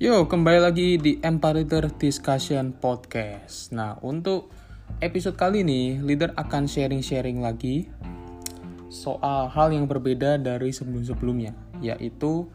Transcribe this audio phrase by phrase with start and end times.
[0.00, 3.68] Yo, kembali lagi di Empire Leader Discussion Podcast.
[3.76, 4.48] Nah, untuk
[4.96, 7.84] episode kali ini, leader akan sharing-sharing lagi
[8.88, 11.52] soal hal yang berbeda dari sebelum-sebelumnya,
[11.84, 12.48] yaitu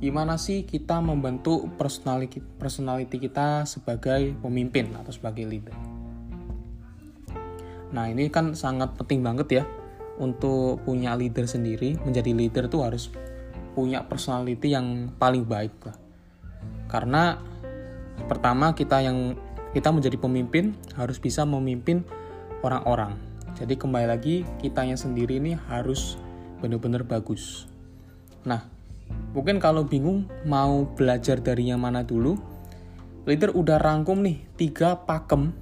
[0.00, 5.76] gimana sih kita membentuk personality, personality kita sebagai pemimpin atau sebagai leader.
[7.92, 9.64] Nah, ini kan sangat penting banget ya
[10.16, 12.00] untuk punya leader sendiri.
[12.08, 13.12] Menjadi leader tuh harus
[13.76, 16.08] punya personality yang paling baik lah
[16.90, 17.38] karena
[18.26, 19.38] pertama kita yang
[19.70, 22.02] kita menjadi pemimpin harus bisa memimpin
[22.66, 23.14] orang-orang.
[23.54, 26.18] Jadi kembali lagi kitanya sendiri ini harus
[26.58, 27.70] benar-benar bagus.
[28.42, 28.66] Nah,
[29.30, 32.34] mungkin kalau bingung mau belajar dari yang mana dulu,
[33.24, 35.54] leader udah rangkum nih tiga pakem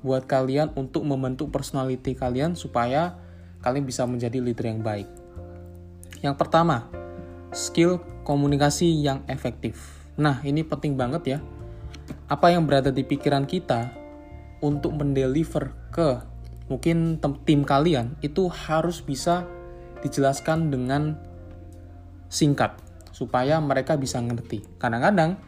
[0.00, 3.18] buat kalian untuk membentuk personality kalian supaya
[3.60, 5.08] kalian bisa menjadi leader yang baik.
[6.24, 6.88] Yang pertama,
[7.52, 9.99] skill komunikasi yang efektif.
[10.20, 11.38] Nah, ini penting banget ya.
[12.28, 13.88] Apa yang berada di pikiran kita
[14.60, 16.20] untuk mendeliver ke
[16.68, 17.16] mungkin
[17.48, 19.48] tim kalian itu harus bisa
[20.04, 21.16] dijelaskan dengan
[22.28, 22.76] singkat
[23.10, 24.60] supaya mereka bisa ngerti.
[24.76, 25.40] Kadang-kadang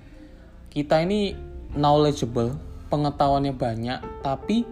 [0.73, 1.37] kita ini
[1.77, 2.57] knowledgeable,
[2.89, 4.65] pengetahuannya banyak, tapi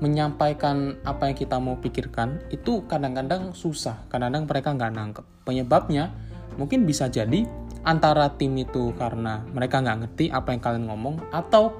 [0.00, 5.24] menyampaikan apa yang kita mau pikirkan itu kadang-kadang susah, kadang-kadang mereka nggak nangkep.
[5.44, 6.12] Penyebabnya
[6.56, 7.44] mungkin bisa jadi
[7.80, 11.72] antara tim itu karena mereka nggak ngerti apa yang kalian ngomong atau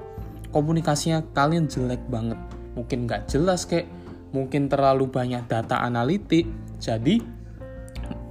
[0.49, 2.37] komunikasinya kalian jelek banget.
[2.73, 3.87] Mungkin nggak jelas kayak
[4.33, 6.47] mungkin terlalu banyak data analitik.
[6.81, 7.21] Jadi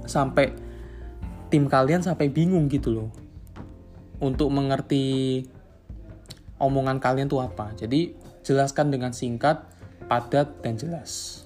[0.03, 0.51] sampai
[1.47, 3.09] tim kalian sampai bingung gitu loh.
[4.21, 5.41] Untuk mengerti
[6.61, 7.73] omongan kalian tuh apa.
[7.73, 8.13] Jadi
[8.45, 9.65] jelaskan dengan singkat
[10.05, 11.43] padat dan jelas.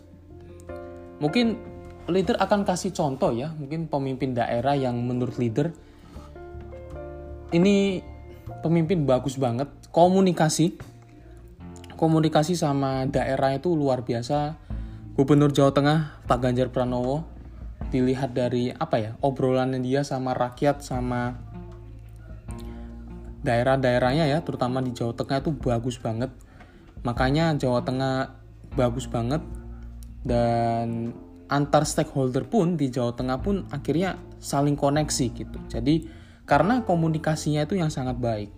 [1.23, 1.56] Mungkin
[2.12, 3.53] leader akan kasih contoh ya.
[3.56, 5.72] Mungkin pemimpin daerah yang menurut leader
[7.54, 8.02] ini
[8.62, 9.70] pemimpin bagus banget.
[9.94, 10.78] Komunikasi.
[11.96, 14.58] Komunikasi sama daerah itu luar biasa.
[15.16, 17.24] Gubernur Jawa Tengah Pak Ganjar Pranowo
[17.88, 21.40] dilihat dari apa ya obrolannya dia sama rakyat sama
[23.46, 26.34] daerah-daerahnya ya terutama di Jawa Tengah itu bagus banget.
[27.06, 28.36] Makanya Jawa Tengah
[28.74, 29.40] bagus banget.
[30.25, 31.14] Dan
[31.46, 35.59] antar stakeholder pun di Jawa Tengah pun akhirnya saling koneksi gitu.
[35.69, 38.53] Jadi karena komunikasinya itu yang sangat baik.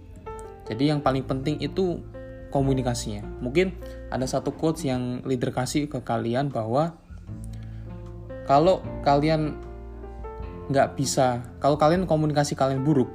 [0.68, 2.04] Jadi yang paling penting itu
[2.52, 3.24] komunikasinya.
[3.40, 3.76] Mungkin
[4.12, 7.00] ada satu quotes yang leader kasih ke kalian bahwa
[8.48, 9.56] kalau kalian
[10.68, 13.08] nggak bisa, kalau kalian komunikasi kalian buruk,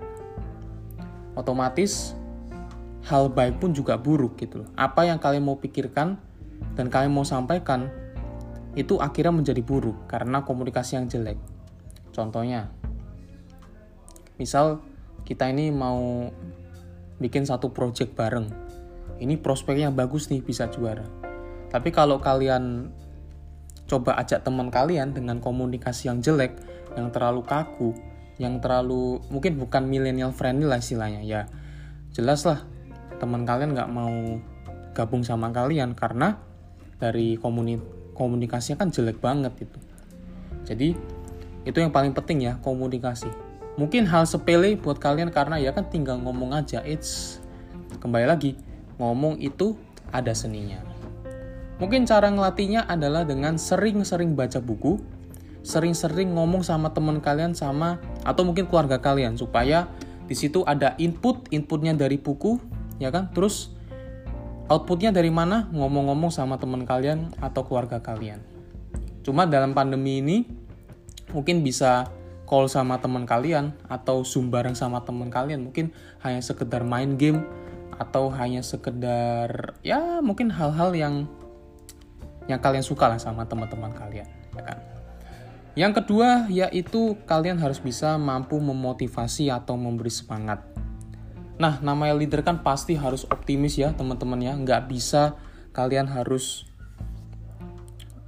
[1.37, 2.17] otomatis
[3.05, 4.69] hal baik pun juga buruk gitu loh.
[4.77, 6.17] Apa yang kalian mau pikirkan
[6.73, 7.93] dan kalian mau sampaikan
[8.73, 11.37] itu akhirnya menjadi buruk karena komunikasi yang jelek.
[12.13, 12.73] Contohnya,
[14.43, 14.83] misal
[15.23, 16.27] kita ini mau
[17.23, 18.51] bikin satu project bareng.
[19.23, 21.07] Ini prospeknya bagus nih bisa juara.
[21.71, 22.91] Tapi kalau kalian
[23.87, 26.59] coba ajak teman kalian dengan komunikasi yang jelek
[26.99, 27.95] yang terlalu kaku
[28.41, 31.47] yang terlalu mungkin bukan millennial friendly lah istilahnya ya.
[32.11, 32.67] Jelas lah
[33.23, 34.43] teman kalian nggak mau
[34.93, 36.43] gabung sama kalian karena
[36.99, 37.79] dari komuni
[38.19, 39.79] komunikasinya kan jelek banget itu.
[40.67, 40.89] Jadi
[41.63, 43.31] itu yang paling penting ya komunikasi
[43.81, 46.85] Mungkin hal sepele buat kalian karena ya kan tinggal ngomong aja.
[46.85, 47.41] It's
[48.05, 48.59] kembali lagi
[49.01, 49.79] ngomong itu
[50.13, 50.79] ada seninya.
[51.81, 55.01] Mungkin cara ngelatihnya adalah dengan sering-sering baca buku,
[55.65, 59.89] sering-sering ngomong sama teman kalian sama atau mungkin keluarga kalian supaya
[60.31, 62.61] di situ ada input, inputnya dari buku,
[63.03, 63.35] ya kan?
[63.35, 63.75] Terus
[64.71, 65.67] outputnya dari mana?
[65.75, 68.39] Ngomong-ngomong sama teman kalian atau keluarga kalian.
[69.27, 70.47] Cuma dalam pandemi ini
[71.35, 72.11] mungkin bisa
[72.45, 77.47] call sama teman kalian atau zoom bareng sama teman kalian mungkin hanya sekedar main game
[77.97, 81.15] atau hanya sekedar ya mungkin hal-hal yang
[82.51, 84.79] yang kalian suka lah sama teman-teman kalian ya kan?
[85.73, 90.61] Yang kedua yaitu kalian harus bisa mampu memotivasi atau memberi semangat.
[91.57, 94.53] Nah namanya leader kan pasti harus optimis ya teman-teman ya.
[94.53, 95.41] Nggak bisa
[95.73, 96.69] kalian harus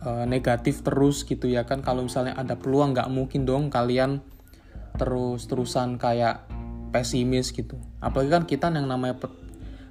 [0.04, 1.80] uh, negatif terus gitu ya kan.
[1.80, 4.20] Kalau misalnya ada peluang nggak mungkin dong kalian
[4.94, 6.46] terus terusan kayak
[6.94, 7.80] pesimis gitu.
[7.98, 9.18] Apalagi kan kita yang namanya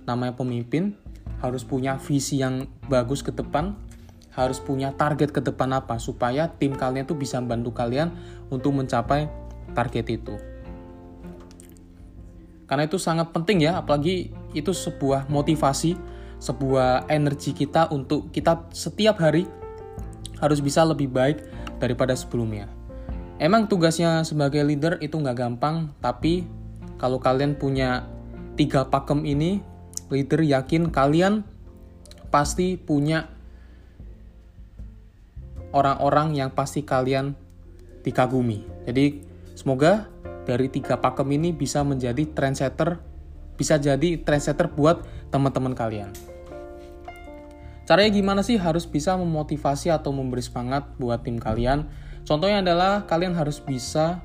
[0.07, 0.95] namanya pemimpin
[1.43, 3.75] harus punya visi yang bagus ke depan
[4.33, 8.09] harus punya target ke depan apa supaya tim kalian tuh bisa bantu kalian
[8.49, 9.29] untuk mencapai
[9.77, 10.35] target itu.
[12.65, 15.93] Karena itu sangat penting ya apalagi itu sebuah motivasi
[16.41, 19.45] sebuah energi kita untuk kita setiap hari
[20.39, 21.43] harus bisa lebih baik
[21.77, 22.69] daripada sebelumnya.
[23.41, 26.47] Emang tugasnya sebagai leader itu nggak gampang, tapi
[27.01, 28.07] kalau kalian punya
[28.55, 29.59] tiga pakem ini
[30.13, 31.43] leader yakin kalian
[32.29, 33.29] pasti punya
[35.73, 37.33] orang-orang yang pasti kalian
[38.05, 38.63] dikagumi.
[38.85, 39.25] Jadi
[39.57, 40.07] semoga
[40.45, 43.01] dari tiga pakem ini bisa menjadi trendsetter,
[43.57, 45.03] bisa jadi trendsetter buat
[45.33, 46.32] teman-teman kalian.
[47.83, 51.91] Caranya gimana sih harus bisa memotivasi atau memberi semangat buat tim kalian?
[52.23, 54.23] Contohnya adalah kalian harus bisa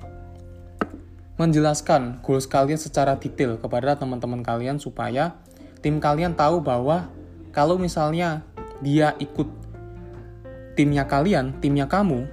[1.39, 5.39] menjelaskan goals kalian secara detail kepada teman-teman kalian supaya
[5.83, 7.11] tim kalian tahu bahwa
[7.51, 8.47] kalau misalnya
[8.79, 9.47] dia ikut
[10.79, 12.31] timnya kalian, timnya kamu,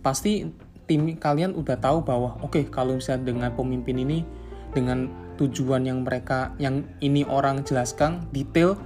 [0.00, 0.48] pasti
[0.88, 4.24] tim kalian udah tahu bahwa oke okay, kalau misalnya dengan pemimpin ini
[4.72, 8.80] dengan tujuan yang mereka yang ini orang jelaskan detail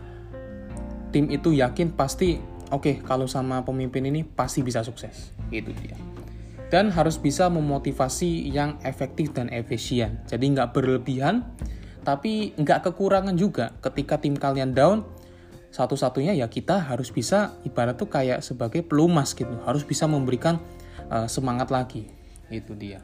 [1.10, 2.38] tim itu yakin pasti
[2.70, 5.34] oke okay, kalau sama pemimpin ini pasti bisa sukses.
[5.50, 5.98] Itu dia.
[6.70, 10.22] Dan harus bisa memotivasi yang efektif dan efisien.
[10.30, 11.42] Jadi nggak berlebihan
[12.06, 13.74] tapi nggak kekurangan juga.
[13.82, 15.04] Ketika tim kalian down
[15.70, 19.52] satu-satunya ya kita harus bisa ibarat tuh kayak sebagai pelumas gitu.
[19.66, 20.62] Harus bisa memberikan
[21.10, 22.06] uh, semangat lagi.
[22.50, 23.02] Itu dia.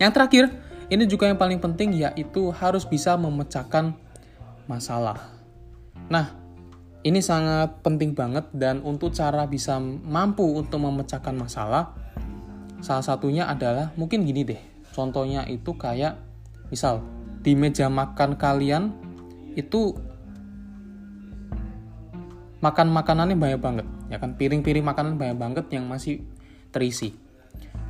[0.00, 0.44] Yang terakhir
[0.88, 3.92] ini juga yang paling penting yaitu harus bisa memecahkan
[4.64, 5.20] masalah.
[6.08, 6.41] Nah
[7.02, 11.98] ini sangat penting banget dan untuk cara bisa mampu untuk memecahkan masalah,
[12.78, 14.62] salah satunya adalah mungkin gini deh.
[14.94, 16.14] Contohnya itu kayak
[16.70, 17.02] misal
[17.42, 18.94] di meja makan kalian
[19.58, 19.98] itu
[22.62, 26.22] makan makanannya banyak banget, ya kan piring-piring makanan banyak banget yang masih
[26.70, 27.18] terisi.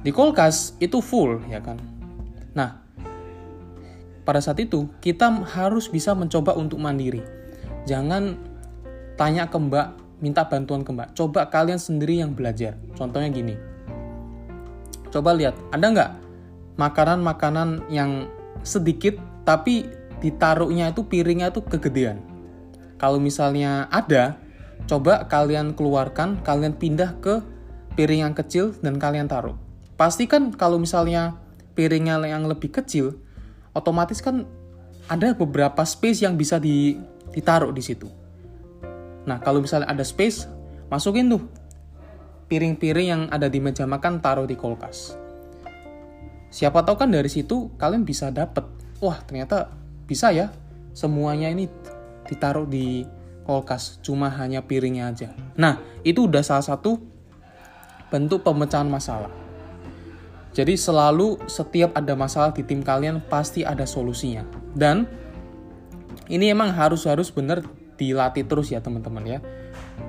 [0.00, 1.76] Di kulkas itu full, ya kan.
[2.56, 2.80] Nah,
[4.24, 7.20] pada saat itu kita harus bisa mencoba untuk mandiri.
[7.84, 8.51] Jangan
[9.22, 11.14] tanya ke mbak, minta bantuan ke mbak.
[11.14, 12.74] Coba kalian sendiri yang belajar.
[12.98, 13.54] Contohnya gini.
[15.14, 16.10] Coba lihat, ada nggak
[16.74, 18.26] makanan-makanan yang
[18.66, 19.14] sedikit
[19.46, 19.86] tapi
[20.18, 22.18] ditaruhnya itu piringnya itu kegedean.
[22.98, 24.42] Kalau misalnya ada,
[24.90, 27.38] coba kalian keluarkan, kalian pindah ke
[27.94, 29.54] piring yang kecil dan kalian taruh.
[29.94, 31.38] Pastikan kalau misalnya
[31.78, 33.22] piringnya yang lebih kecil,
[33.70, 34.50] otomatis kan
[35.06, 38.21] ada beberapa space yang bisa ditaruh di situ.
[39.28, 40.50] Nah, kalau misalnya ada space,
[40.90, 41.42] masukin tuh
[42.50, 45.16] piring-piring yang ada di meja makan taruh di kulkas.
[46.52, 48.66] Siapa tahu kan dari situ kalian bisa dapet,
[49.00, 49.72] wah ternyata
[50.04, 50.52] bisa ya,
[50.92, 51.64] semuanya ini
[52.28, 53.08] ditaruh di
[53.48, 55.28] kulkas, cuma hanya piringnya aja.
[55.56, 57.00] Nah, itu udah salah satu
[58.12, 59.32] bentuk pemecahan masalah.
[60.52, 64.44] Jadi selalu setiap ada masalah di tim kalian pasti ada solusinya.
[64.76, 65.08] Dan
[66.28, 67.64] ini emang harus harus bener
[67.96, 69.38] dilatih terus ya teman-teman ya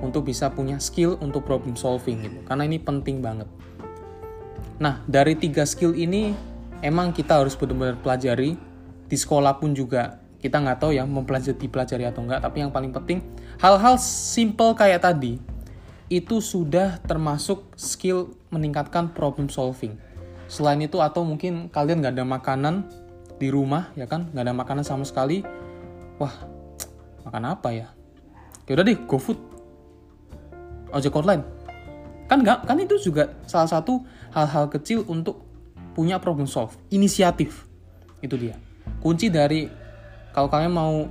[0.00, 2.38] untuk bisa punya skill untuk problem solving gitu.
[2.44, 3.48] Karena ini penting banget.
[4.80, 6.34] Nah dari tiga skill ini
[6.82, 8.56] emang kita harus benar-benar pelajari.
[9.04, 12.92] Di sekolah pun juga kita nggak tahu ya mempelajari dipelajari atau enggak tapi yang paling
[12.92, 13.24] penting
[13.56, 15.40] hal-hal simple kayak tadi
[16.12, 19.96] itu sudah termasuk skill meningkatkan problem solving.
[20.44, 22.74] Selain itu atau mungkin kalian nggak ada makanan
[23.40, 24.28] di rumah ya kan?
[24.30, 25.40] Nggak ada makanan sama sekali.
[26.20, 26.53] Wah
[27.24, 27.88] makan apa ya?
[28.64, 29.40] Ya udah deh GoFood
[30.94, 31.44] ojek online.
[32.30, 34.00] Kan nggak kan itu juga salah satu
[34.32, 35.44] hal-hal kecil untuk
[35.92, 36.72] punya problem solve.
[36.88, 37.68] Inisiatif.
[38.24, 38.56] Itu dia.
[39.00, 39.68] Kunci dari
[40.32, 41.04] kalau kalian mau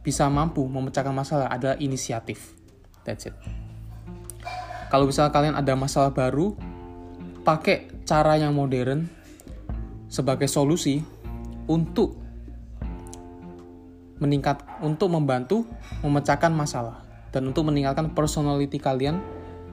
[0.00, 2.56] bisa mampu memecahkan masalah adalah inisiatif.
[3.04, 3.36] That's it.
[4.90, 6.58] Kalau misalnya kalian ada masalah baru
[7.46, 9.08] pakai cara yang modern
[10.10, 11.00] sebagai solusi
[11.70, 12.19] untuk
[14.20, 15.64] meningkat untuk membantu
[16.04, 19.18] memecahkan masalah dan untuk meningkatkan personality kalian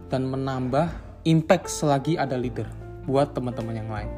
[0.08, 0.88] dan menambah
[1.28, 2.66] impact selagi ada leader
[3.04, 4.10] buat teman-teman yang lain.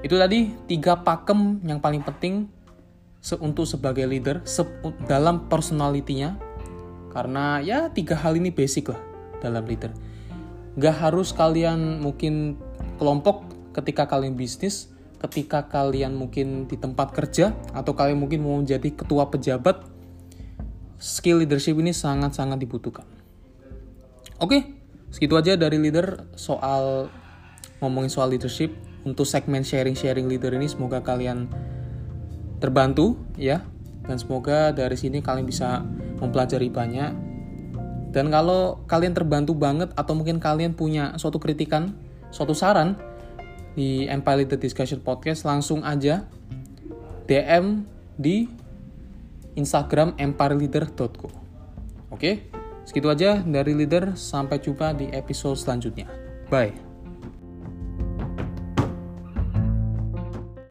[0.00, 2.46] Itu tadi tiga pakem yang paling penting
[3.42, 4.62] untuk sebagai leader se
[5.10, 6.38] dalam personalitinya
[7.10, 9.00] karena ya tiga hal ini basic lah
[9.42, 9.90] dalam leader.
[10.78, 12.60] Gak harus kalian mungkin
[13.00, 18.92] kelompok ketika kalian bisnis ketika kalian mungkin di tempat kerja atau kalian mungkin mau menjadi
[18.92, 19.84] ketua pejabat,
[21.00, 23.08] skill leadership ini sangat-sangat dibutuhkan.
[24.36, 24.76] Oke,
[25.08, 27.08] segitu aja dari leader soal
[27.80, 28.72] ngomongin soal leadership.
[29.06, 31.46] Untuk segmen sharing-sharing leader ini semoga kalian
[32.58, 33.62] terbantu ya
[34.02, 35.86] dan semoga dari sini kalian bisa
[36.18, 37.14] mempelajari banyak.
[38.10, 41.94] Dan kalau kalian terbantu banget atau mungkin kalian punya suatu kritikan,
[42.34, 42.98] suatu saran,
[43.76, 46.24] di Empire Leader Discussion Podcast langsung aja
[47.28, 47.84] DM
[48.16, 48.48] di
[49.56, 51.28] Instagram empireleader.co.
[52.12, 52.48] Oke,
[52.88, 54.16] segitu aja dari leader.
[54.16, 56.08] Sampai jumpa di episode selanjutnya.
[56.48, 56.85] Bye.